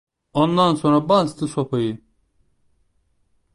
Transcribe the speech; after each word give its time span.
Ondan 0.33 0.75
sonra 0.75 1.09
bastı 1.09 1.47
sopayı… 1.47 2.01